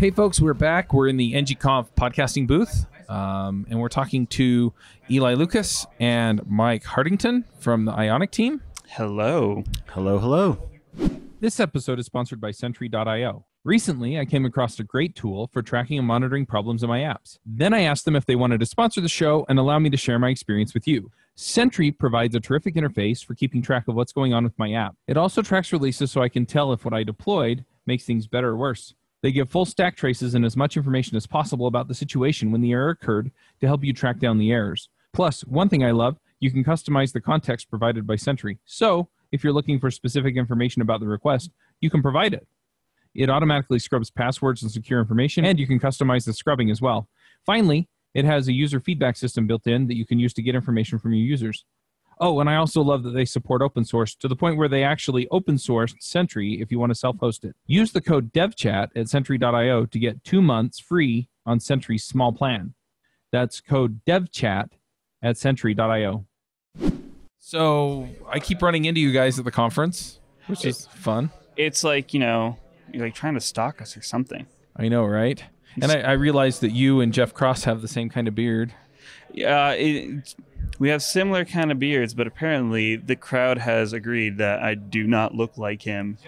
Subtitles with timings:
[0.00, 0.94] Hey, folks, we're back.
[0.94, 4.72] We're in the NGConf podcasting booth, um, and we're talking to
[5.10, 8.62] Ely Lucas and Mike Hartington from the Ionic team.
[8.88, 9.62] Hello.
[9.88, 10.70] Hello, hello.
[11.40, 13.44] This episode is sponsored by Sentry.io.
[13.62, 17.38] Recently, I came across a great tool for tracking and monitoring problems in my apps.
[17.44, 19.98] Then I asked them if they wanted to sponsor the show and allow me to
[19.98, 21.10] share my experience with you.
[21.34, 24.96] Sentry provides a terrific interface for keeping track of what's going on with my app.
[25.06, 28.48] It also tracks releases so I can tell if what I deployed makes things better
[28.48, 28.94] or worse.
[29.22, 32.60] They give full stack traces and as much information as possible about the situation when
[32.60, 34.88] the error occurred to help you track down the errors.
[35.12, 38.58] Plus, one thing I love, you can customize the context provided by Sentry.
[38.64, 42.46] So, if you're looking for specific information about the request, you can provide it.
[43.14, 47.08] It automatically scrubs passwords and secure information, and you can customize the scrubbing as well.
[47.44, 50.54] Finally, it has a user feedback system built in that you can use to get
[50.54, 51.64] information from your users.
[52.22, 54.84] Oh, and I also love that they support open source to the point where they
[54.84, 57.56] actually open sourced Sentry if you want to self host it.
[57.66, 62.74] Use the code DevChat at Sentry.io to get two months free on Sentry's small plan.
[63.32, 64.68] That's code DevChat
[65.22, 66.26] at Sentry.io.
[67.38, 71.30] So I keep running into you guys at the conference, which is fun.
[71.56, 72.58] It's like, you know,
[72.92, 74.46] you're like trying to stalk us or something.
[74.76, 75.42] I know, right?
[75.80, 78.74] And I, I realized that you and Jeff Cross have the same kind of beard.
[79.32, 80.34] Yeah, it,
[80.78, 85.06] we have similar kind of beards, but apparently the crowd has agreed that I do
[85.06, 86.18] not look like him.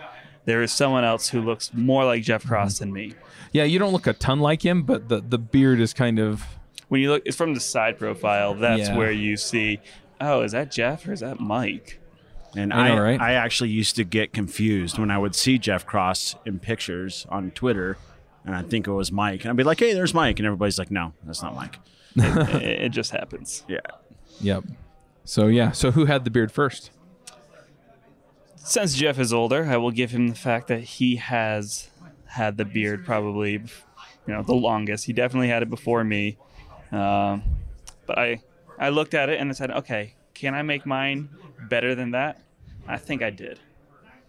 [0.45, 3.15] There is someone else who looks more like Jeff Cross than me.
[3.53, 6.45] Yeah, you don't look a ton like him, but the, the beard is kind of.
[6.89, 8.55] When you look, it's from the side profile.
[8.55, 8.97] That's Yeah.
[8.97, 9.81] where you see,
[10.21, 12.01] oh, is that Jeff or is that Mike?
[12.57, 13.21] And I I, know, right?
[13.21, 17.51] I actually used to get confused when I would see Jeff Cross in pictures on
[17.53, 17.97] Twitter,
[18.45, 20.79] and I'd think it was Mike, and I'd be like, "Hey, there's Mike," and everybody's
[20.79, 21.79] like, "No, that's not Mike."
[22.17, 23.65] it, it just happens.
[23.69, 23.81] Yeah,
[24.41, 24.65] Yep.
[25.25, 25.71] So, yeah.
[25.71, 26.91] So, who had the beard first?
[28.57, 31.91] Since Jeff is older, I will give him the fact that he has
[32.27, 33.63] had the beard probably, you
[34.27, 35.05] know, the longest.
[35.05, 36.39] He definitely had it before me.
[36.91, 37.43] Um,
[38.07, 38.43] but I,
[38.79, 41.29] I looked at it and I said, okay, can I make mine
[41.69, 42.41] better than that?
[42.87, 43.59] I think I did.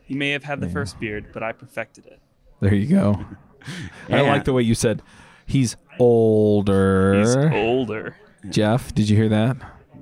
[0.04, 2.20] He may have had the first beard, but I perfected it.
[2.60, 3.24] There you go.
[4.10, 4.22] I Yeah.
[4.24, 5.02] like the way you said
[5.46, 7.20] he's older.
[7.20, 8.16] He's older.
[8.50, 9.58] Jeff, did you hear that?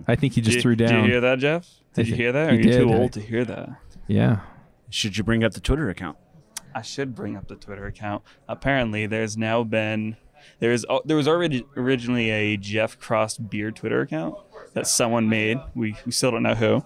[0.08, 0.90] I think he just did, threw down.
[0.90, 1.68] Did you hear that, Jeff?
[1.94, 2.50] Did you thi- hear that?
[2.50, 2.96] Or he are you too did.
[2.96, 3.70] old to hear that?
[4.08, 4.40] Yeah.
[4.90, 6.18] should you bring up the Twitter account?
[6.74, 8.24] I should bring up the Twitter account.
[8.48, 10.16] Apparently, there's now been
[10.60, 14.36] there is there was already originally a Jeff Cross beard Twitter account
[14.74, 15.60] that someone made.
[15.76, 16.84] We, we still don't know who.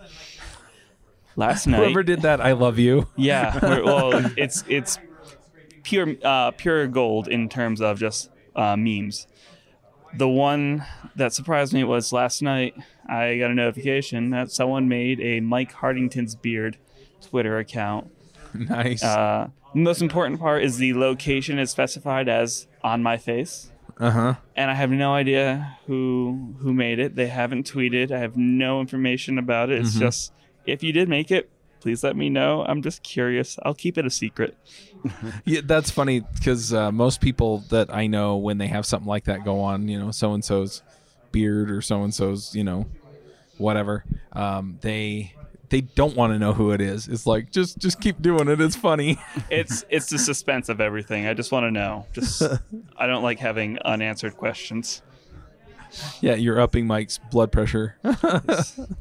[1.36, 3.07] Last night, Whoever did that, I love you.
[3.16, 3.59] yeah.
[3.63, 4.97] we're- Well, it's it's
[5.85, 9.28] pure uh, pure gold in terms of just uh, memes.
[10.18, 10.85] The one
[11.16, 12.73] that surprised me was last night.
[13.07, 16.78] I got a notification that someone made a Mike Hartington's beard
[17.22, 18.12] Twitter account
[18.53, 19.03] nice.
[19.03, 24.12] uh, the most important part is the location is specified as on my face, Uh
[24.12, 24.34] huh.
[24.56, 27.16] and I have no idea who who made it.
[27.16, 28.12] They haven't tweeted.
[28.12, 29.79] I have no information about it.
[29.81, 30.00] It's Mm-hmm.
[30.00, 30.31] just
[30.66, 31.50] if you did make it,
[31.85, 32.66] please let me know.
[32.68, 33.59] I'm just curious.
[33.62, 34.57] I'll keep it a secret.
[35.46, 39.25] Yeah, that's funny because uh, most people that I know, when they have something like
[39.25, 40.81] that go on, you know, so and so's
[41.31, 42.88] beard or so and so's, you know,
[43.59, 44.03] whatever,
[44.34, 45.35] um, they
[45.69, 47.07] they don't want to know who it is.
[47.07, 48.59] It's like just just keep doing it.
[48.59, 49.19] It's funny.
[49.51, 51.28] It's it's the suspense of everything.
[51.28, 52.07] I just want to know.
[52.13, 52.41] Just
[52.97, 55.03] I don't like having unanswered questions.
[56.22, 57.97] Yeah, you're upping Mike's blood pressure,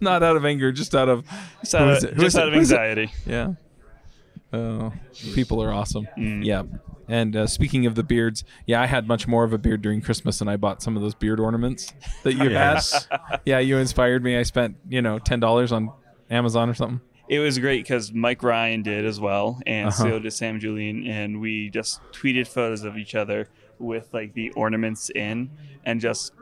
[0.00, 1.24] not out of anger, just out of
[1.60, 2.74] Just out of, just out of Who is it?
[2.74, 3.12] anxiety.
[3.26, 3.54] Yeah.
[4.52, 4.92] Oh,
[5.34, 6.06] people are awesome.
[6.16, 6.44] Mm.
[6.44, 6.62] Yeah.
[7.08, 10.00] And uh, speaking of the beards, yeah, I had much more of a beard during
[10.00, 11.92] Christmas, and I bought some of those beard ornaments
[12.22, 13.06] that you Yes.
[13.10, 13.40] had.
[13.44, 14.38] Yeah, you inspired me.
[14.38, 15.90] I spent you know ten dollars on
[16.30, 17.00] Amazon or something.
[17.28, 20.02] It was great because Mike Ryan did as well, and Uh-huh.
[20.04, 24.50] so did Sam Julien, and we just tweeted photos of each other with like the
[24.52, 25.50] ornaments in,
[25.84, 26.32] and just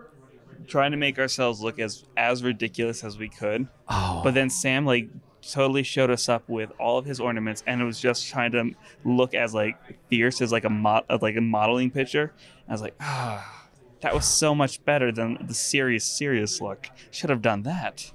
[0.66, 3.68] trying to make ourselves look as as ridiculous as we could.
[3.88, 5.08] Oh, But then Sam like
[5.50, 8.70] totally showed us up with all of his ornaments, and it was just trying to
[9.04, 9.76] look as like
[10.08, 12.32] fierce as like a mod like a modeling picture.
[12.68, 13.66] I was like, ah,
[14.00, 16.88] that was so much better than the serious serious look.
[17.10, 18.12] Should have done that.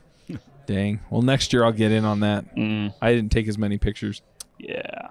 [0.66, 1.00] dang.
[1.10, 2.56] Well, next year I'll get in on that.
[2.56, 4.22] Mm, I didn't take as many pictures,
[4.58, 5.10] yeah,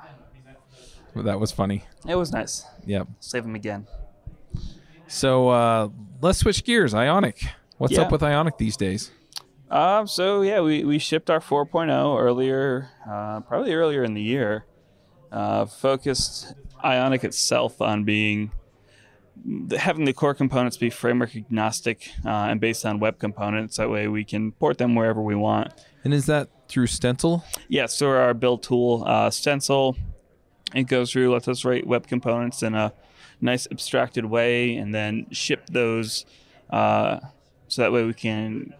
[1.14, 1.84] but that was funny.
[2.08, 2.64] it was nice.
[2.86, 3.08] Yep.
[3.20, 3.86] Save him again.
[5.08, 5.88] So uh,
[6.20, 6.94] let's switch gears.
[6.94, 7.44] Ionic.
[7.78, 8.02] What's Yeah.
[8.02, 9.10] up with Ionic these days?
[9.70, 14.64] Um, so yeah, we, we shipped our 4.0 earlier, uh, probably earlier in the year.
[15.32, 16.54] Uh, focused
[16.84, 18.52] Ionic itself on being
[19.78, 23.76] having the core components be framework agnostic uh, and based on web components.
[23.76, 25.72] That way we can port them wherever we want.
[26.04, 27.44] And is that through Stencil?
[27.68, 29.96] Yeah, so our build tool, uh, Stencil,
[30.74, 32.92] it goes through, lets us write web components in a
[33.40, 36.24] nice abstracted way, and then ship those
[36.70, 37.20] uh,
[37.68, 38.74] so that way we can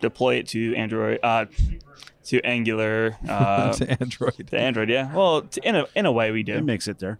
[0.00, 1.46] deploy it to Android, uh,
[2.26, 4.46] to Angular, uh, to Android.
[4.48, 4.88] to Android.
[4.90, 6.54] Yeah, well, to, in a in a way we do.
[6.54, 7.18] It makes it there.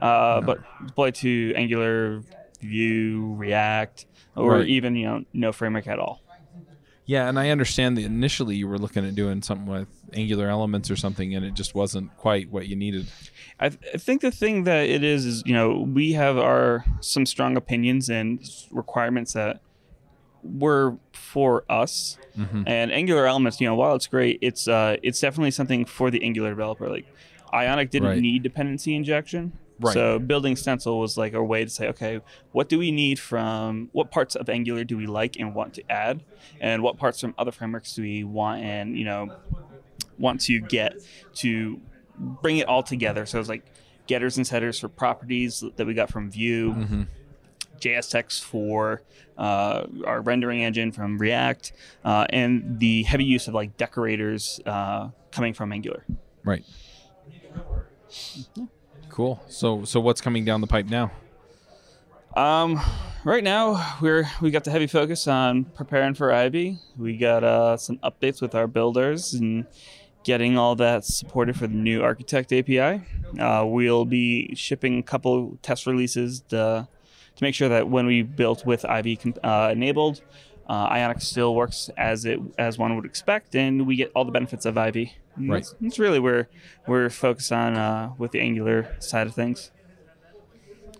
[0.00, 2.22] uh, but deploy to Angular,
[2.60, 4.66] Vue, React, or Right.
[4.68, 6.21] even you know no framework at all.
[7.04, 10.88] Yeah, and I understand that initially you were looking at doing something with Angular Elements
[10.90, 13.08] or something, and it just wasn't quite what you needed.
[13.58, 16.84] I, th- I think the thing that it is is you know we have our
[17.00, 18.40] some strong opinions and
[18.70, 19.60] requirements that
[20.44, 22.18] were for us
[22.66, 23.60] and Angular Elements.
[23.60, 26.88] You know, while it's great, it's uh it's definitely something for the Angular developer.
[26.88, 27.06] Like
[27.52, 28.20] Ionic didn't Right.
[28.20, 29.52] need dependency injection.
[29.82, 29.94] Right.
[29.94, 32.20] So building Stencil was like a way to say, okay,
[32.52, 35.90] what do we need from what parts of Angular do we like and want to
[35.90, 36.22] add,
[36.60, 39.36] and what parts from other frameworks do we want and you know
[40.18, 40.94] want to get
[41.34, 41.80] to
[42.18, 43.26] bring it all together.
[43.26, 43.64] So it's like
[44.06, 47.06] getters and setters for properties that we got from Vue,
[47.80, 49.02] JSX for
[49.36, 51.72] uh, our rendering engine from React,
[52.04, 56.04] uh, and the heavy use of like decorators uh, coming from Angular.
[56.44, 56.64] Right.
[59.12, 59.38] Cool.
[59.46, 61.12] So, so what's coming down the pipe now?
[62.34, 62.80] Um,
[63.26, 66.78] right now we're we got the heavy focus on preparing for Ivy.
[66.96, 69.66] We got uh, some updates with our builders and
[70.24, 73.02] getting all that supported for the new Architect API.
[73.38, 76.88] Uh, we'll be shipping a couple test releases to,
[77.36, 80.22] to make sure that when we built with com- uh, enabled,
[80.72, 84.32] uh, Ionic still works as it as one would expect, and we get all the
[84.32, 85.12] benefits of Ivy.
[85.36, 85.56] And Right.
[85.62, 86.48] That's, that's really where
[86.86, 89.70] we're focused on uh, with the Angular side of things.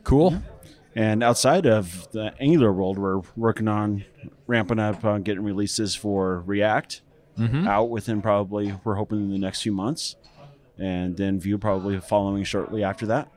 [0.05, 0.43] Cool.
[0.95, 4.05] And outside of the Angular world, we're working on
[4.47, 7.01] ramping up on getting releases for React
[7.67, 10.17] out within probably we're hoping in the next few months,
[10.79, 13.33] and then Vue probably following shortly after that.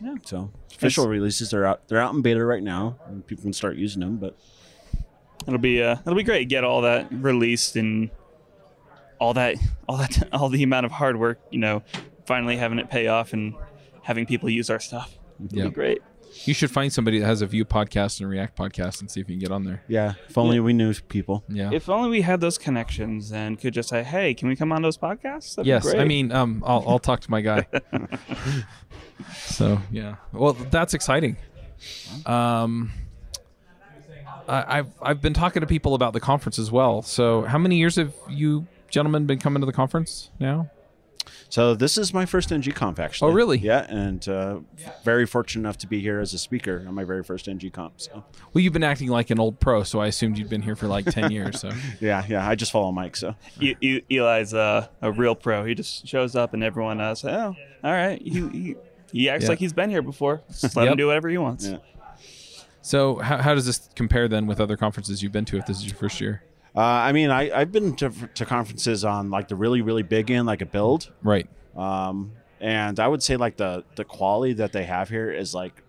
[0.00, 0.14] Yeah.
[0.24, 1.88] So official releases are out.
[1.88, 4.16] They're out in beta right now, and people can start using them.
[4.18, 4.38] But
[5.46, 6.48] It'll be uh, it'll be great.
[6.48, 8.10] Get all that released and
[9.18, 9.56] all that
[9.88, 11.40] all that all the amount of hard work.
[11.50, 11.82] You know,
[12.26, 13.54] finally having it pay off and
[14.02, 15.16] having people use our stuff.
[15.44, 15.64] It'll Yeah.
[15.64, 15.98] be great.
[16.44, 19.28] You should find somebody that has a Vue podcast and React podcast and see if
[19.28, 19.82] you can get on there.
[19.88, 21.42] yeah, if only we knew people.
[21.48, 21.70] Yeah.
[21.72, 24.80] If only we had those connections and could just say, "Hey, can we come on
[24.82, 25.82] those podcasts?" That'd be yes.
[25.82, 25.98] great.
[25.98, 27.66] I mean, um, I'll, I'll talk to my guy.
[29.34, 30.16] so yeah.
[30.32, 31.36] Well, that's exciting.
[32.26, 32.92] Um,
[34.50, 37.02] I, I've I've been talking to people about the conference as well.
[37.02, 40.70] So how many years have you gentlemen been coming to the conference now?
[41.48, 43.30] So this is my first NG Conf actually.
[43.30, 43.58] Oh, really?
[43.58, 44.60] Yeah, and uh,
[45.04, 47.94] very fortunate enough to be here as a speaker on my very first NG Conf.
[47.96, 50.76] So Well, you've been acting like an old pro, so I assumed you'd been here
[50.76, 51.60] for like ten years.
[51.60, 51.70] So
[52.00, 53.16] yeah, yeah, I just follow Mike.
[53.16, 55.64] So E- E- Ely's uh, a real pro.
[55.64, 57.54] He just shows up and everyone uh, says, "Oh,
[57.84, 58.76] all right." He he,
[59.12, 59.48] he acts Yeah.
[59.50, 60.42] like he's been here before.
[60.60, 60.92] Just let Yep.
[60.92, 61.66] him do whatever he wants.
[61.68, 61.78] Yeah.
[62.82, 65.56] So how how does this compare then with other conferences you've been to?
[65.58, 66.42] If this is your first year,
[66.74, 70.30] uh, I mean, I I've been to, to conferences on like the really really big
[70.30, 71.12] end, like a build.
[71.22, 71.48] right?
[71.76, 75.82] Um, and I would say like the the quality that they have here is like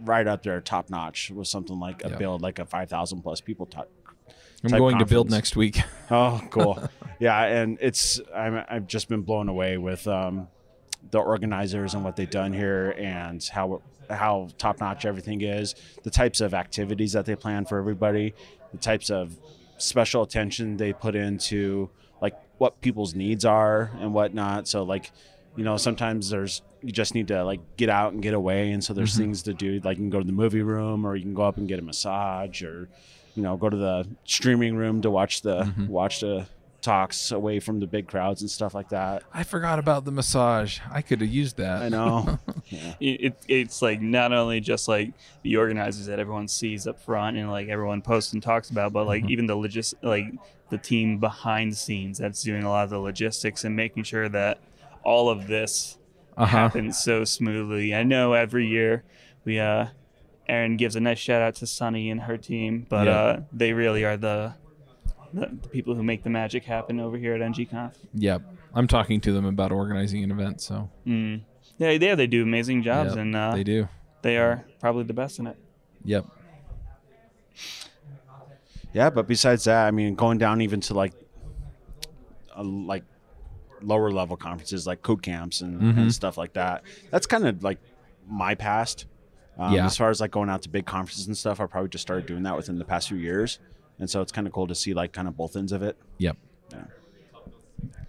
[0.00, 2.16] right up there, top notch with something like a Yeah.
[2.16, 3.66] build, like a five thousand plus people.
[3.66, 3.90] Type.
[4.64, 5.80] I'm going to build next week.
[6.10, 6.82] Oh, cool.
[7.20, 10.48] yeah, and it's I'm, I've just been blown away with um,
[11.10, 15.74] the organizers and what they've done here, and how how top notch everything is.
[16.02, 18.34] The types of activities that they plan for everybody,
[18.72, 19.36] the types of
[19.78, 24.68] special attention they put into like what people's needs are and whatnot.
[24.68, 25.10] So like,
[25.56, 28.82] you know, sometimes there's you just need to like get out and get away, and
[28.82, 29.22] so there's mm-hmm.
[29.22, 29.80] things to do.
[29.82, 31.78] Like you can go to the movie room, or you can go up and get
[31.78, 32.88] a massage, or
[33.34, 35.86] you know, go to the streaming room to watch the mm-hmm.
[35.88, 36.46] watch the
[36.80, 39.22] talks away from the big crowds and stuff like that.
[39.34, 40.78] I forgot about the massage.
[40.92, 41.82] I could have used that.
[41.82, 42.38] I know.
[43.00, 47.36] it, it, it's like not only just like the organizers that everyone sees up front
[47.36, 49.08] and like everyone posts and talks about, but Mm-hmm.
[49.08, 50.26] like even the logis like
[50.70, 54.28] the team behind the scenes that's doing a lot of the logistics and making sure
[54.28, 54.60] that
[55.02, 55.98] all of this
[56.36, 56.46] Uh-huh.
[56.46, 57.92] happens so smoothly.
[57.94, 59.02] I know every year
[59.44, 59.86] we uh
[60.48, 63.12] Aaron gives a nice shout out to Sunny and her team, but Yeah.
[63.18, 64.54] uh they really are the,
[65.32, 67.94] the the people who make the magic happen over here at NGConf.
[68.14, 68.42] Yep.
[68.74, 71.42] I'm talking to them about organizing an event, so Mm.
[71.78, 73.88] Yeah, yeah, they do amazing jobs, Yep, and uh, they do.
[74.22, 75.56] they are probably the best in it.
[76.04, 76.26] Yep.
[78.92, 81.12] yeah, but besides that, I mean, going down even to like,
[82.56, 83.04] a, like
[83.82, 85.98] lower level conferences like code camps and, Mm-hmm.
[86.00, 86.82] and stuff like that.
[87.10, 87.78] That's kind of like
[88.26, 89.06] my past.
[89.58, 89.86] Um, Yeah.
[89.86, 92.26] As far as like going out to big conferences and stuff, I probably just started
[92.26, 93.58] doing that within the past few years,
[93.98, 95.96] and so it's kind of cool to see like kind of both ends of it.
[96.18, 96.36] Yep.
[96.70, 96.84] Yeah.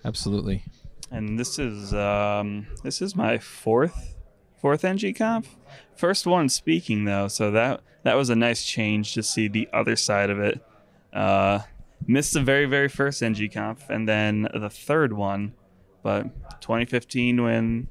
[0.05, 0.63] Absolutely.
[1.11, 4.15] and this is um, this is my fourth
[4.61, 5.45] fourth ngconf
[5.95, 9.95] first one speaking though so that that was a nice change to see the other
[9.95, 10.61] side of it
[11.13, 11.59] uh
[12.05, 15.53] missed the very very first ngconf and then the third one
[16.03, 16.23] but
[16.61, 17.87] 2015 when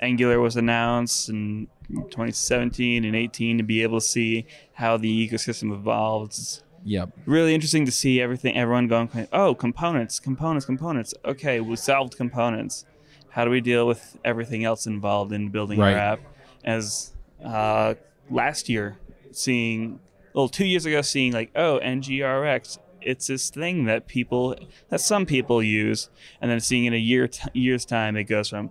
[0.00, 5.72] angular was announced and 2017 and 18 to be able to see how the ecosystem
[5.72, 7.10] evolved It's Yep.
[7.26, 12.84] really interesting to see everything everyone going oh components components components okay we solved components
[13.30, 15.94] how do we deal with everything else involved in building Right.
[15.94, 16.20] our app
[16.64, 17.12] as
[17.44, 17.94] uh,
[18.30, 18.96] last year
[19.30, 20.00] seeing
[20.34, 24.56] well two years ago seeing like oh ngrx it's this thing that people
[24.88, 26.08] that some people use
[26.40, 28.70] and then seeing in a year t- year's time it goes from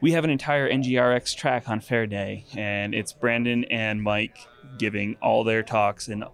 [0.00, 4.36] we have an entire ngrx track on fair day and it's brandon and mike
[4.78, 6.24] giving all their talks and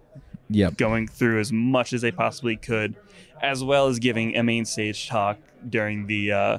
[0.49, 0.77] Yep.
[0.77, 2.95] going through as much as they possibly could,
[3.41, 5.37] as well as giving a main stage talk
[5.67, 6.57] during the uh,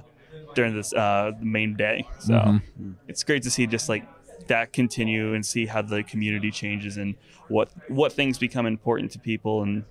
[0.54, 2.06] during this uh, main day.
[2.18, 2.94] So Mhm.
[3.09, 4.04] it's great to see just like
[4.49, 7.14] that continue and see how the community changes and
[7.49, 9.85] what what things become important to people and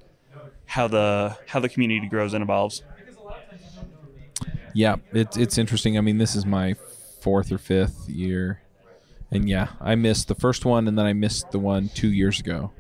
[0.65, 2.83] how the how the community grows and evolves.
[4.73, 5.97] Yeah, it's it's interesting.
[5.97, 6.75] I mean, this is my
[7.21, 8.61] fourth or fifth year,
[9.31, 12.39] and yeah, I missed the first one, and then I missed the one two years
[12.39, 12.71] ago.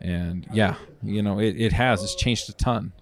[0.00, 2.02] And yeah, you know, it, it has.
[2.02, 2.92] It's changed a ton.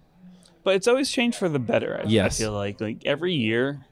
[0.62, 2.00] But it's always changed for the better.
[2.02, 2.40] I, Yes.
[2.40, 3.84] I feel like like every year,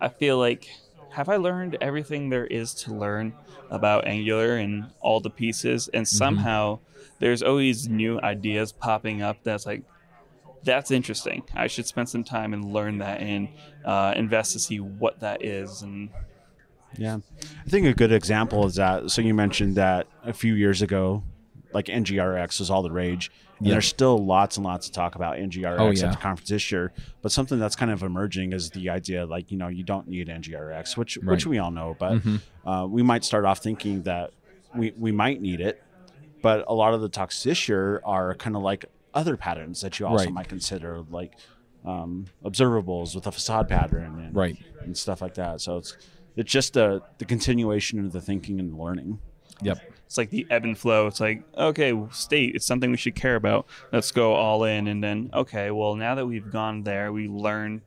[0.00, 0.68] I feel like
[1.10, 3.32] have I learned everything there is to learn
[3.70, 6.80] about Angular and all the pieces, and somehow
[7.18, 9.38] there's always new ideas popping up.
[9.42, 9.82] That's like
[10.64, 11.44] that's interesting.
[11.54, 13.48] I should spend some time and learn that and
[13.84, 15.82] uh, invest to see what that is.
[15.82, 16.10] And
[16.96, 17.18] Yeah.
[17.64, 19.10] I think a good example is that.
[19.10, 21.22] So you mentioned that a few years ago,
[21.72, 23.30] like NGRX was all the rage.
[23.58, 23.72] And Yeah.
[23.74, 26.92] there's still lots and lots to talk about NGRX Oh, at the conference this year.
[27.22, 30.28] But something that's kind of emerging is the idea like, you know, you don't need
[30.28, 31.96] NGRX, which which we all know.
[31.98, 32.40] But Mhm.
[32.64, 34.30] uh, we might start off thinking that
[34.74, 35.82] we, we might need it.
[36.40, 39.98] But a lot of the talks this year are kind of like other patterns that
[39.98, 40.32] you also Right.
[40.32, 41.32] might consider, like
[41.84, 44.56] um, observables with a facade pattern and, Right.
[44.82, 45.60] and stuff like that.
[45.60, 45.96] So it's
[46.36, 49.18] it's just the the continuation of the thinking and the learning.
[49.62, 49.78] Yep.
[50.08, 51.06] It's like the ebb and flow.
[51.06, 53.66] It's like, okay, state, it's something we should care about.
[53.92, 54.88] Let's go all in.
[54.88, 57.82] And then, okay, well, now that we've gone there, we learn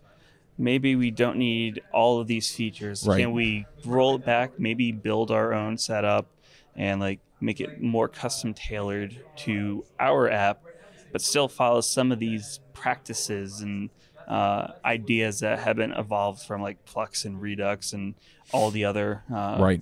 [0.55, 3.07] maybe we don't need all of these features.
[3.07, 3.21] Right.
[3.21, 6.27] Can we roll it back, maybe build our own setup
[6.75, 10.61] and like make it more custom tailored to our app,
[11.11, 13.89] but still follow some of these practices and
[14.27, 18.13] uh, ideas that have been evolved from like Flux and Redux and
[18.51, 19.81] all the other uh, Right.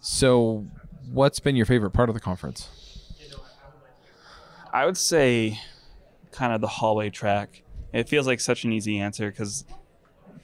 [0.00, 0.66] So,
[1.12, 2.68] what's been your favorite part of the conference?
[4.72, 5.60] I would say
[6.32, 7.62] kind of the hallway track.
[7.92, 9.64] It feels like such an easy answer because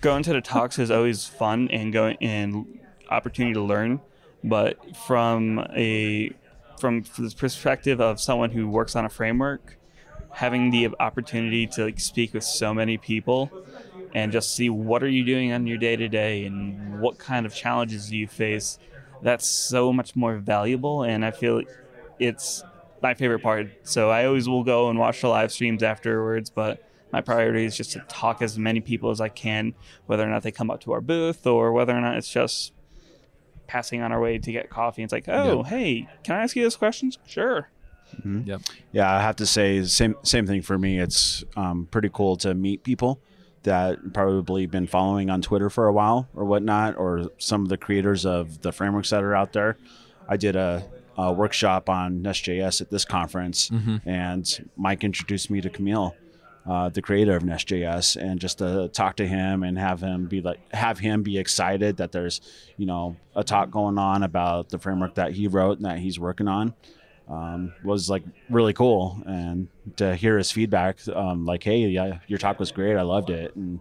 [0.01, 4.01] going to the talks is always fun and going and opportunity to learn.
[4.45, 6.33] But from a
[6.79, 9.79] from the perspective of someone who works on a framework,
[10.33, 13.51] having the opportunity to like speak with so many people
[14.13, 17.47] and just see what are you doing on your day to day and what kind
[17.47, 18.79] of challenges do you face,
[19.27, 21.03] that's so much more valuable.
[21.03, 21.63] And I feel
[22.21, 22.63] it's
[23.03, 23.67] my favorite part.
[23.83, 26.81] So I always will go and watch the live streams afterwards, but
[27.13, 29.75] my priority is just to talk as many people as I can,
[30.07, 32.73] whether or not they come up to our booth or whether or not it's just
[33.67, 35.03] passing on our way to get coffee.
[35.03, 37.19] It's like, oh, hey, can I ask you those questions?
[37.27, 37.69] Sure.
[38.25, 38.61] Yep.
[38.93, 41.01] Yeah, I have to say same same thing for me.
[41.01, 43.21] It's um, pretty cool to meet people
[43.67, 47.77] that probably been following on Twitter for a while or whatnot, or some of the
[47.77, 49.77] creators of the frameworks that are out there.
[50.29, 50.83] I did a,
[51.17, 53.71] a workshop on Nest.js at this conference,
[54.05, 56.17] and Mike introduced me to Kamil.
[56.69, 60.41] uh, the creator of Nest.js, and just to talk to him and have him be
[60.41, 62.41] like, have him be excited that there's,
[62.77, 66.19] you know, a talk going on about the framework that he wrote and that he's
[66.19, 66.75] working on,
[67.29, 69.23] um, was like really cool.
[69.27, 73.31] And to hear his feedback, um, like, hey, yeah, your talk was great, I loved
[73.31, 73.81] it, and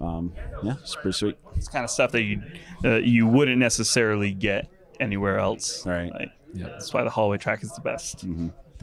[0.00, 1.38] um, yeah, it's pretty sweet.
[1.56, 2.42] It's kind of stuff that you
[2.84, 5.84] uh, you wouldn't necessarily get anywhere else.
[5.86, 6.12] Right.
[6.12, 6.68] Like, Yeah.
[6.68, 8.24] That's why the hallway track is the best.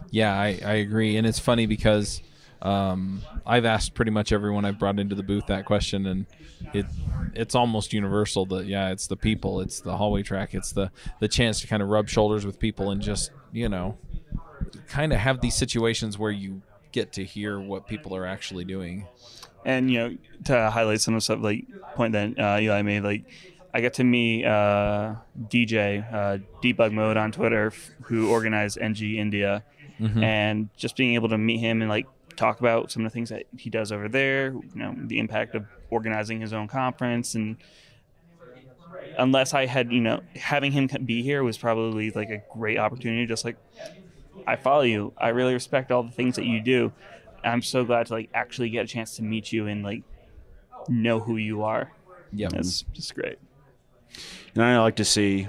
[0.10, 2.22] Yeah, I, I agree, and it's funny because
[2.62, 6.25] um, I've asked pretty much everyone I've brought into the booth that question, and
[6.74, 6.86] it
[7.34, 11.27] it's almost universal that yeah, it's the people, it's the hallway track, it's the the
[11.27, 13.97] chance to kind of rub shoulders with people and just you know,
[14.87, 16.61] kind of have these situations where you
[16.91, 19.07] get to hear what people are actually doing.
[19.65, 23.01] And you know, to highlight some of the stuff like point that uh, Eli made,
[23.01, 23.23] like
[23.73, 25.15] I got to meet uh,
[25.49, 29.63] DJ uh, Debug Mode on Twitter, f- who organized NG India,
[30.23, 33.29] and just being able to meet him and like talk about some of the things
[33.29, 34.51] that he does over there.
[34.53, 37.57] You know, the impact of organizing his own conference and.
[39.17, 43.25] Unless I had, you know, having him be here was probably like a great opportunity.
[43.25, 43.58] Just like,
[44.46, 45.13] I follow you.
[45.17, 46.91] I really respect all the things that you do.
[47.44, 50.03] I'm so glad to like actually get a chance to meet you and like
[50.88, 51.91] know who you are.
[52.32, 53.39] Yeah, That's just great.
[54.53, 55.48] And I like to see.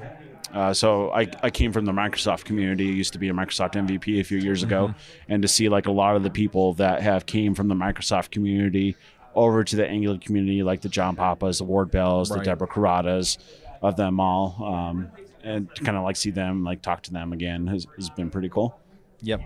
[0.53, 2.89] Uh, so I, I came from the Microsoft community.
[2.89, 4.95] I used to be a Microsoft MVP a few years ago,
[5.29, 8.31] and to see like a lot of the people that have came from the Microsoft
[8.31, 8.97] community
[9.35, 13.39] over to the Angular community, like the John Papas, the Ward Bells, the Deborah Kuratas,
[13.83, 15.11] of them all, um,
[15.43, 18.31] and to kind of like see them, like talk to them again, has, has been
[18.31, 18.79] pretty cool.
[19.23, 19.41] Yep.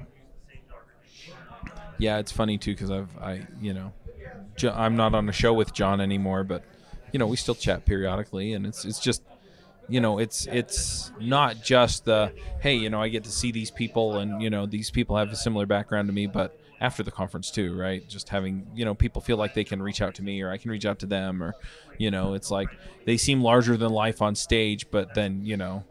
[1.99, 3.93] Yeah, it's funny too because I've I you know,
[4.73, 6.65] I'm not on a show with John anymore, but
[7.13, 9.23] you know we still chat periodically, and it's it's just
[9.89, 13.71] you know it's it's not just the hey you know I get to see these
[13.71, 17.11] people and you know these people have a similar background to me, but after the
[17.13, 18.07] conference too, right?
[18.09, 20.59] Just having you know people feel like they can reach out to me or I
[20.59, 21.55] can reach out to them, or
[21.97, 22.69] you know it's like
[23.07, 25.85] they seem larger than life on stage, but then you know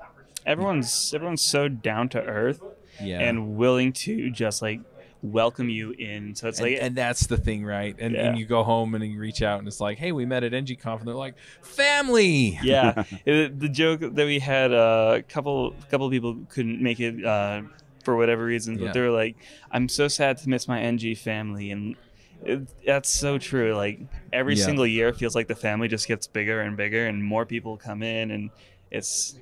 [0.45, 2.62] Everyone's everyone's so down to earth
[3.01, 4.82] yeah and willing to just like
[5.23, 6.34] welcome you in.
[6.36, 7.95] So it's and, like and that's the thing, right?
[7.99, 8.30] And, Yeah.
[8.30, 10.51] and you go home and you reach out and it's like, hey, we met at
[10.51, 12.60] NGConf, and they're like, family.
[12.63, 16.99] yeah, It- the joke that we had uh, a couple couple of people couldn't make
[16.99, 17.62] it uh,
[18.03, 18.91] for whatever reason, but Yeah.
[18.93, 19.35] they were like,
[19.71, 21.95] "I'm so sad to miss my NG family," and
[22.43, 23.73] it, that's so true.
[23.75, 23.99] Like
[24.33, 24.65] every Yeah.
[24.65, 28.01] single year, feels like the family just gets bigger and bigger, and more people come
[28.03, 28.49] in, and
[28.89, 29.35] it's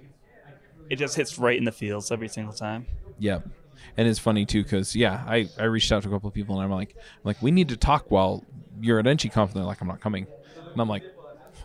[0.90, 2.88] it just hits right in the feels every single time.
[3.20, 3.48] Yep.
[3.96, 6.56] And it's funny too because yeah, I, I reached out to a couple of people
[6.56, 8.44] and I'm like, I'm like, we need to talk while
[8.82, 9.48] you're at NGConf.
[9.48, 10.28] And they're like, I'm not coming.
[10.74, 11.04] And I'm like,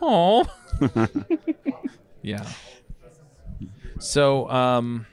[0.01, 0.45] oh,
[2.21, 2.45] yeah.
[3.99, 5.07] So um,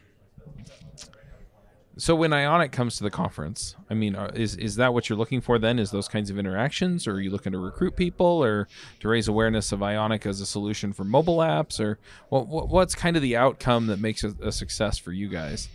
[1.99, 5.41] so when Ionic comes to the conference, I mean, is is that what you're looking
[5.41, 5.59] for?
[5.59, 8.67] Then is those kinds of interactions, or are you looking to recruit people, or
[9.01, 11.99] to raise awareness of Ionic as a solution for mobile apps, or
[12.31, 15.69] what, what what's kind of the outcome that makes a, a success for you guys?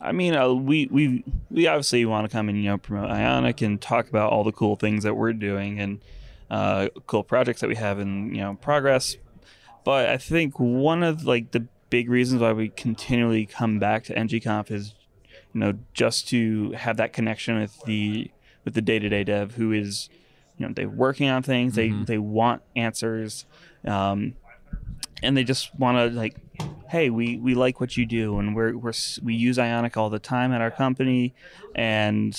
[0.00, 3.60] I mean, uh, we we we obviously want to come and you know promote Ionic
[3.62, 6.00] and talk about all the cool things that we're doing and
[6.50, 9.16] uh, cool projects that we have in you know progress.
[9.84, 14.14] But I think one of like the big reasons why we continually come back to
[14.14, 14.94] NGConf is
[15.52, 18.30] you know just to have that connection with the
[18.64, 20.08] with the day to day dev who is
[20.56, 23.46] you know they're working on things they they want answers
[23.86, 24.34] um,
[25.22, 26.36] and they just want to like
[26.88, 30.18] hey we we like what you do and we're, we're we use ionic all the
[30.18, 31.34] time at our company
[31.74, 32.38] and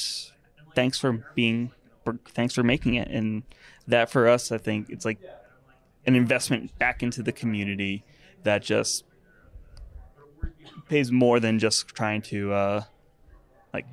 [0.76, 1.71] thanks for being
[2.30, 3.43] thanks for making it and
[3.88, 5.19] that for us i think it's like
[6.06, 8.04] an investment back into the community
[8.43, 9.04] that just
[10.89, 12.84] pays more than just trying to uh
[13.73, 13.86] like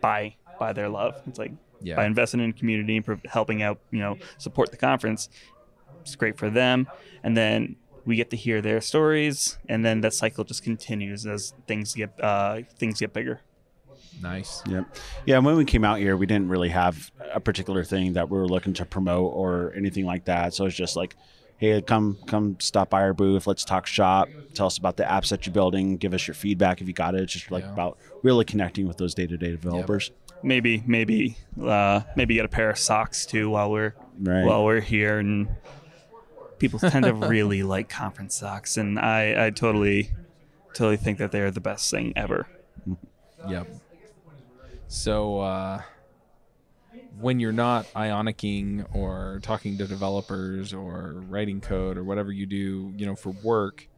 [0.00, 1.52] buy buy their love it's like
[1.82, 1.96] Yeah.
[1.96, 5.28] by investing in community and helping out you know support the conference
[6.02, 6.86] it's great for them
[7.22, 11.52] and then we get to hear their stories and then that cycle just continues as
[11.66, 13.40] things get uh, things get bigger
[14.22, 14.62] Nice.
[14.68, 14.84] Yep.
[15.24, 15.38] Yeah.
[15.38, 18.48] When we came out here, we didn't really have a particular thing that we were
[18.48, 20.52] looking to promote or anything like that.
[20.52, 21.16] So it's just like,
[21.60, 23.46] hey, come come stop by our booth.
[23.46, 24.28] Let's talk shop.
[24.54, 25.96] Tell us about the apps that you're building.
[25.98, 27.20] Give us your feedback if you got it.
[27.22, 27.72] It's just like Yeah.
[27.72, 30.10] about really connecting with those day to day developers.
[30.42, 34.44] maybe maybe uh, maybe get a pair of socks too while we're Right.
[34.44, 35.48] while we're here and
[36.58, 40.10] people tend to really like conference socks and I, I totally
[40.74, 42.46] totally think that they're the best thing ever
[43.48, 43.66] Yep.
[44.88, 45.82] So uh,
[47.18, 52.92] when you're not ionicking or talking to developers or writing code or whatever you do,
[52.96, 53.88] you know, for work,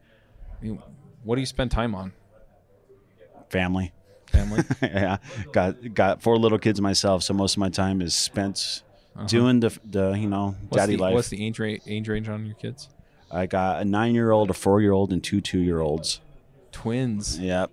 [0.61, 0.83] you
[1.25, 2.12] what do you spend time on?
[3.48, 3.92] Family.
[4.27, 4.64] Family.
[4.83, 5.18] yeah.
[5.53, 8.83] Got got four little kids myself, so most of my time is spent
[9.14, 9.27] uh-huh.
[9.27, 11.14] doing the the you know What's daddy the, life.
[11.14, 12.88] What's the age, ra- age range on your kids?
[13.31, 16.20] I got a nine year old, a four year old, and two two year olds.
[16.70, 17.38] Twins.
[17.38, 17.70] Yep.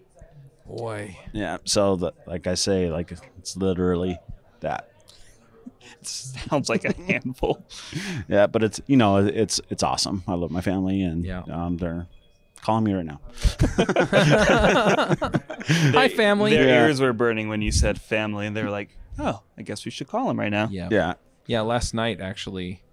[0.66, 1.18] Boy.
[1.34, 1.58] Yeah.
[1.66, 4.20] So the, like I say, like it's literally
[4.60, 4.89] that.
[6.00, 6.08] It
[6.50, 7.66] sounds like a handful.
[8.28, 10.24] Yeah, but it's you know it's it's awesome.
[10.28, 11.44] I love my family, and Yeah.
[11.52, 12.08] um, they're
[12.62, 13.20] calling me right now.
[15.94, 16.52] Hi, family.
[16.52, 16.86] Their Yeah.
[16.86, 19.92] ears were burning when you said family, and they were like, "Oh, I guess we
[19.92, 20.90] should call him right now." Yeah.
[20.92, 21.14] Yeah.
[21.48, 22.84] Yeah, last night actually,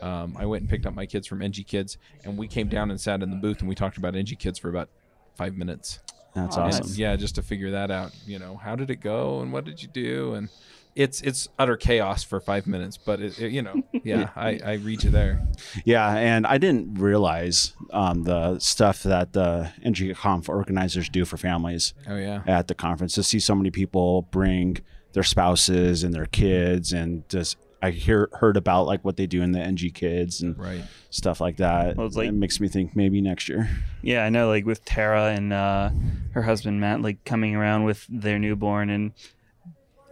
[0.00, 2.90] um, I went and picked up my kids from NG Kids, and we came down
[2.90, 4.88] and sat in the booth and we talked about NG Kids for about
[5.36, 6.00] five minutes.
[6.34, 6.80] That's Oh, nice.
[6.80, 6.94] awesome.
[6.96, 8.12] Yeah, just to figure that out.
[8.26, 10.34] You know, how did it go and what did you do?
[10.34, 10.48] And
[10.96, 14.72] it's it's utter chaos for five minutes, but it, it- you know, yeah, I, I
[14.74, 15.46] read you there.
[15.84, 21.36] Yeah, and I didn't realize um, the stuff that the NG NGConf organizers do for
[21.36, 23.14] families Oh yeah, at the conference.
[23.14, 24.78] To see so many people bring
[25.12, 29.42] their spouses and their kids, and just I hear heard about like what they do
[29.42, 30.82] in the NG Kids and right.
[31.10, 31.96] stuff like that.
[31.96, 33.68] Well, it's like- it makes me think maybe next year.
[34.02, 34.48] Yeah, I know.
[34.48, 35.90] Like with Tara and uh,
[36.32, 39.12] her husband Matt, like coming around with their newborn, and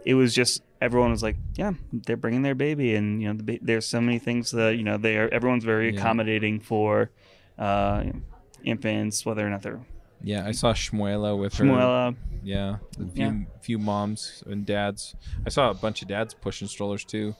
[0.05, 3.43] it was just everyone was like, "Yeah, they're bringing their baby," and you know, the
[3.43, 5.27] ba- there's so many things that you know they are.
[5.29, 5.99] Everyone's very Yeah.
[5.99, 7.09] accommodating for
[7.57, 8.03] uh,
[8.63, 9.79] infants, whether or not they're
[10.21, 11.65] Yeah, I saw Shmuela with her.
[11.65, 12.15] Shmuela.
[12.43, 13.33] Yeah, a few, Yeah.
[13.61, 15.15] few moms and dads.
[15.45, 17.35] I saw a bunch of dads pushing strollers too.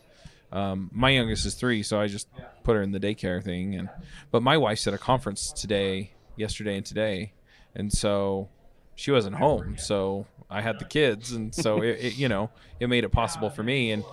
[0.51, 2.27] Um, my youngest is three, so I just
[2.63, 3.75] put her in the daycare thing.
[3.75, 3.89] And
[4.31, 7.33] but my wife's at a conference today, yesterday, and today,
[7.75, 8.49] and so
[8.95, 9.75] she wasn't home.
[9.77, 13.49] So I had the kids, and so it, it you know it made it possible
[13.49, 13.91] for me.
[13.91, 14.03] And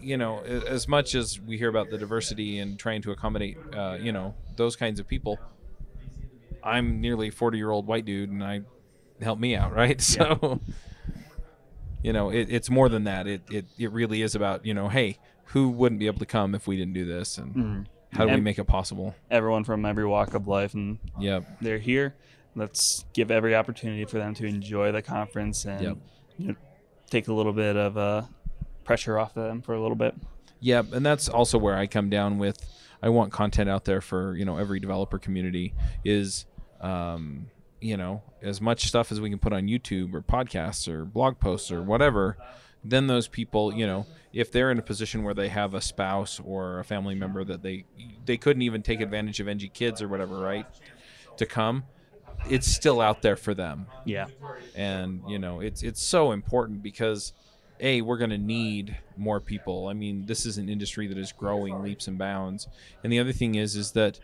[0.00, 3.96] you know, as much as we hear about the diversity and trying to accommodate, uh,
[3.98, 5.40] you know, those kinds of people,
[6.62, 8.60] I'm nearly 40 year old white dude, and I
[9.22, 10.00] help me out, right?
[10.00, 10.60] So,
[12.02, 13.26] you know, it, it's more than that.
[13.26, 16.54] It, it it really is about you know, hey, who wouldn't be able to come
[16.54, 19.14] if we didn't do this, and how do we make it possible?
[19.30, 21.44] everyone from every walk of life, and Yep.
[21.60, 22.14] they're here.
[22.54, 25.96] Let's give every opportunity for them to enjoy the conference and Yep.
[26.38, 26.54] you know,
[27.10, 28.22] take a little bit of uh,
[28.84, 30.14] pressure off of them for a little bit.
[30.60, 32.64] Yep, and that's also where I come down with.
[33.02, 36.46] I want content out there for you know every developer community is,
[36.80, 41.04] um, you know, as much stuff as we can put on YouTube or podcasts or
[41.04, 42.38] blog posts or whatever.
[42.82, 46.38] Then those people, you know, if they're in a position where they have a spouse
[46.42, 47.84] or a family member that they
[48.24, 50.66] they couldn't even take advantage of NG Kids or whatever, right,
[51.36, 51.84] to come,
[52.48, 53.86] it's still out there for them.
[54.04, 54.26] Yeah.
[54.74, 57.32] and you know it's it's so important because
[57.80, 59.88] a we're going to need more people.
[59.88, 62.68] I mean this is an industry that is growing leaps and bounds.
[63.02, 64.18] And the other thing is is that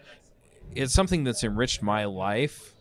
[0.74, 2.74] it's something that's enriched my life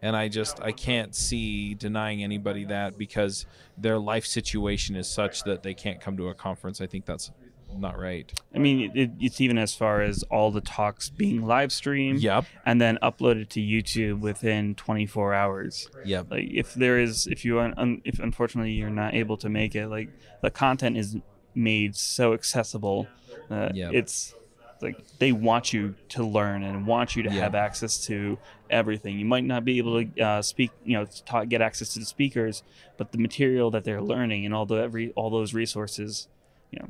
[0.00, 5.42] and i just i can't see denying anybody that because their life situation is such
[5.44, 6.80] that they can't come to a conference.
[6.80, 7.30] I think that's
[7.78, 11.72] not right I mean, it, it's even as far as all the talks being live
[11.72, 15.88] streamed yep and then uploaded to YouTube within 24 hours.
[16.04, 19.48] yep Like, if there is, if you, un, un, if unfortunately you're not able to
[19.48, 20.08] make it, like
[20.42, 21.16] the content is
[21.54, 23.08] made so accessible.
[23.50, 23.92] Uh, Yep.
[23.94, 24.34] It's
[24.80, 27.42] like they want you to learn and want you to Yeah.
[27.42, 28.38] have access to
[28.70, 29.18] everything.
[29.18, 32.04] You might not be able to uh, speak, you know, talk, get access to the
[32.04, 32.62] speakers,
[32.96, 36.28] but the material that they're learning and all the every all those resources,
[36.70, 36.88] you know,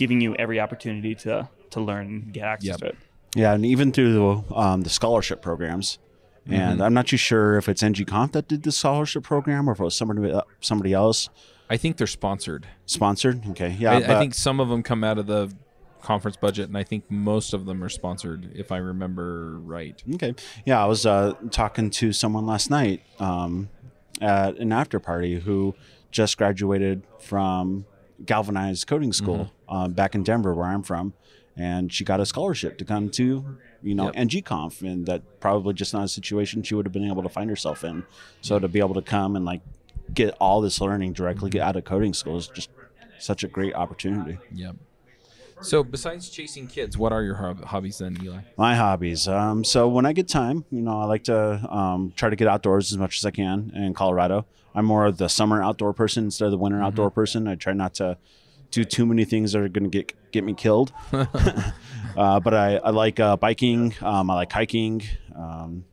[0.00, 2.78] giving you every opportunity to to learn and get access Yep.
[2.78, 2.96] to it.
[3.36, 5.98] Yeah, and even through the, um, the scholarship programs.
[6.48, 9.78] And I'm not too sure if it's NGConf that did the scholarship program or if
[9.78, 11.28] it was somebody uh, somebody else
[11.68, 13.46] i think they're sponsored sponsored.
[13.50, 15.52] Okay, yeah, I, I think some of them come out of the
[16.02, 20.02] conference budget, and I think most of them are sponsored, if I remember right.
[20.14, 20.34] Okay.
[20.64, 23.68] Yeah, I was uh, talking to someone last night um,
[24.20, 25.74] at an after party who
[26.10, 27.84] just graduated from
[28.24, 31.14] Galvanized Coding School uh, back in Denver, where I'm from,
[31.56, 34.14] and she got a scholarship to come to you know Yep.
[34.28, 37.48] NGConf, and that probably just not a situation she would have been able to find
[37.48, 38.04] herself in.
[38.40, 39.62] So to be able to come and like
[40.12, 42.68] get all this learning directly get out of coding school is just
[43.18, 44.38] such a great opportunity.
[44.52, 44.76] Yep.
[45.62, 48.40] So, besides chasing kids, what are your hob- hobbies then, Ely?
[48.56, 49.28] My hobbies.
[49.28, 51.36] Um, so when I get time, you know, I like to
[51.70, 54.46] um, try to get outdoors as much as I can in Colorado.
[54.74, 57.46] I'm more of the summer outdoor person instead of the winter outdoor person.
[57.46, 58.16] I try not to
[58.70, 60.92] do too many things that are going to get get me killed.
[61.12, 63.94] uh, but I, I like uh, biking.
[64.00, 65.02] Um, I like hiking.
[65.34, 65.84] Um,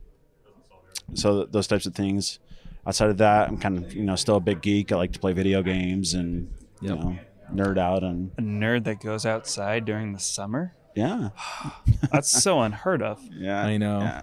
[1.14, 2.38] so th- those types of things.
[2.86, 4.92] Outside of that, I'm kind of you know still a big geek.
[4.92, 7.18] I like to play video games and you know
[7.52, 10.74] nerd out and A nerd that goes outside during the summer?
[10.94, 11.30] yeah,
[12.12, 13.20] That's so unheard of.
[13.32, 13.64] yeah.
[13.64, 14.00] I know.
[14.00, 14.22] yeah.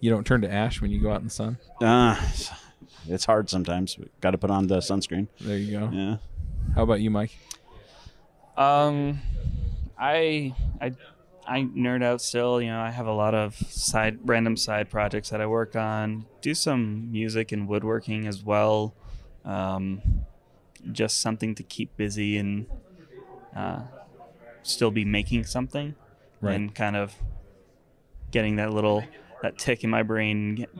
[0.00, 1.56] You don't turn to ash when you go out in the sun.
[1.80, 2.20] Uh,
[3.08, 3.96] it's hard sometimes.
[4.20, 5.26] Got to put on the sunscreen.
[5.40, 5.90] There you go.
[5.92, 6.16] Yeah.
[6.76, 7.36] How about you, Mike?
[8.56, 9.20] Um,
[9.98, 10.92] I I
[11.46, 12.60] I nerd out still.
[12.60, 16.26] You know, I have a lot of side random side projects that I work on.
[16.42, 18.94] Do some music and woodworking as well.
[19.44, 20.02] Um,
[20.92, 22.66] just something to keep busy and
[23.56, 23.80] uh,
[24.62, 25.94] still be making something,
[26.42, 26.54] Right.
[26.56, 27.14] and kind of
[28.30, 29.08] getting that little
[29.42, 30.70] that tick in my brain, get,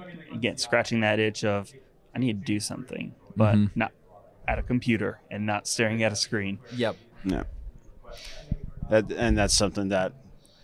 [0.41, 1.73] get scratching that itch of
[2.15, 3.71] I need to do something, but Mhm.
[3.75, 3.93] not
[4.49, 6.59] at a computer and not staring at a screen.
[6.75, 6.97] Yep.
[7.25, 7.43] Yeah.
[8.91, 10.13] That, and that's something that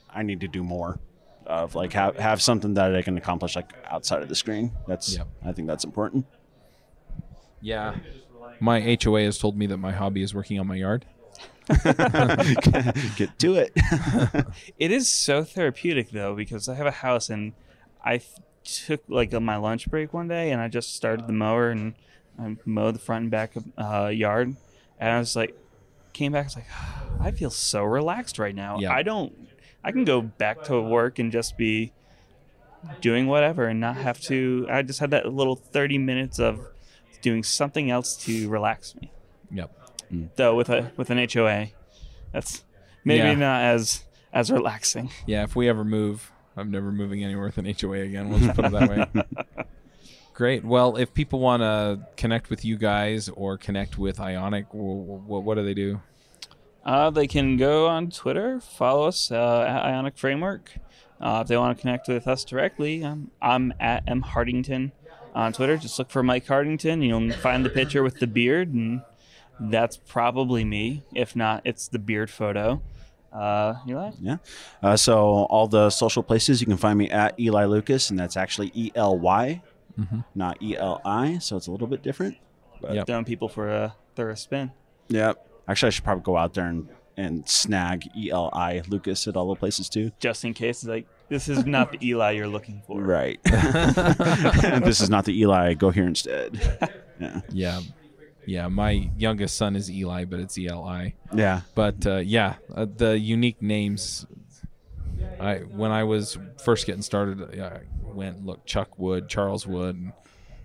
[0.09, 1.01] I need to do more
[1.47, 4.73] of like have, have something that I can accomplish like outside of the screen.
[4.87, 5.29] That's Yep.
[5.45, 6.27] I think that's important.
[7.61, 7.97] Yeah.
[8.61, 11.05] My HOA has told me that my hobby is working on my yard.
[11.69, 13.73] Get to it.
[14.79, 17.53] It is so therapeutic though because I have a house and
[18.05, 18.21] I
[18.65, 21.95] took like on my lunch break one day and I just started the mower and
[22.39, 24.57] I mowed the front and back of uh, yard
[24.99, 25.57] and I was like
[26.13, 26.67] came back I was like
[27.21, 28.79] I feel so relaxed right now.
[28.79, 28.93] Yeah.
[28.93, 29.33] I don't
[29.85, 31.93] I can go back to work and just be
[33.01, 36.61] doing whatever and not have to I just had that little 30 minutes of
[37.21, 39.13] doing something else to relax me.
[39.53, 39.71] Yep.
[40.37, 41.69] Though with a with an HOA
[42.33, 42.65] that's
[43.05, 43.35] maybe Yeah.
[43.35, 45.11] not as as relaxing.
[45.27, 48.29] Yeah, if we ever move, I'm never moving anywhere with an HOA again.
[48.31, 49.65] We'll just put it that way.
[50.35, 50.65] Great.
[50.65, 55.55] Well, if people want to connect with you guys or connect with Ionic, what, what
[55.57, 56.01] do they do?
[56.85, 60.73] Uh, they can go on Twitter, follow us uh, at Ionic Framework.
[61.21, 64.91] Uh, if they want to connect with us directly, um, I'm at M Hartington
[65.35, 65.77] on Twitter.
[65.77, 67.07] Just look for Mike Hartington.
[67.07, 69.03] You'll find the picture with the beard, and
[69.61, 71.05] that's probably me.
[71.15, 72.83] If not, it's the beard photo.
[73.33, 74.11] Uh, Ely?
[74.21, 74.37] yeah.
[74.83, 78.37] Uh, so all the social places you can find me at Ely Lucas, and that's
[78.37, 79.63] actually E L Y,
[80.35, 81.39] not E L I.
[81.39, 82.37] So it's a little bit different.
[82.81, 83.07] But Yep.
[83.07, 84.73] Down people for a thorough spin.
[85.09, 85.47] Yep.
[85.69, 89.37] Actually, I should probably go out there and and snag E L I Lucas at
[89.37, 90.11] all the places too.
[90.19, 93.01] Just in case, like, this is not the Eli you're looking for.
[93.03, 93.39] Right.
[93.45, 95.75] this is not the Eli.
[95.75, 96.61] Go here instead.
[97.21, 97.41] Yeah.
[97.51, 97.81] Yeah.
[98.45, 101.11] Yeah, my youngest son is Eli, but it's Eli.
[101.33, 101.61] Yeah.
[101.77, 104.27] But uh, yeah, uh, the unique names.
[105.39, 107.83] I when I was first getting started, I
[108.15, 109.97] went and looked Chuck Wood, Charles Wood.
[109.97, 110.13] And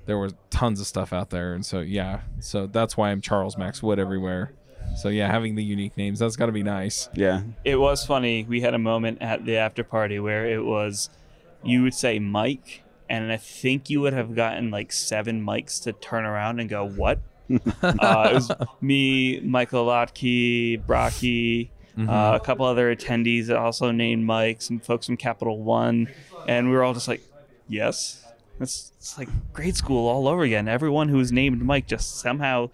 [0.05, 3.57] there was tons of stuff out there, and so yeah, so that's why I'm Charles
[3.57, 4.53] Max Wood everywhere.
[4.95, 7.09] So yeah, having the unique names that's got to be nice.
[7.13, 7.41] Yeah.
[7.65, 8.45] it was funny.
[8.47, 11.09] We had a moment at the after party where it was,
[11.61, 15.93] you would say Mike, and I think you would have gotten like seven mics to
[15.93, 17.19] turn around and go, "What?"
[17.51, 24.25] uh, it was me, Michael Lotke, Brocchi, uh, a couple other attendees that also named
[24.25, 26.07] Mike, some folks from Capital One,
[26.47, 27.21] and we were all just like,
[27.67, 28.23] "Yes."
[28.59, 30.67] It's, it's like grade school all over again.
[30.67, 32.71] Everyone who's named Mike just somehow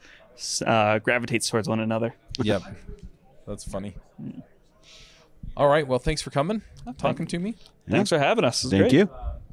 [0.66, 2.16] uh, gravitates towards one another.
[2.42, 2.62] Yep,
[3.46, 3.96] that's funny.
[5.58, 6.62] All right, well, thanks for coming,
[6.98, 7.56] talking to me.
[7.90, 8.62] Thanks for having us.
[8.64, 8.94] Thank great.
[8.94, 9.10] you.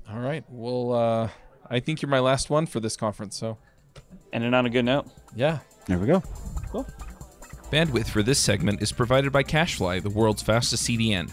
[0.08, 1.28] All right, well, uh,
[1.68, 3.58] I think you're my last one for this conference, so
[4.32, 5.06] Ending on a good note.
[5.34, 5.58] yeah.
[5.86, 6.22] There we go.
[6.70, 6.86] Cool.
[7.72, 11.32] Bandwidth for this segment is provided by CacheFly, the world's fastest CDN.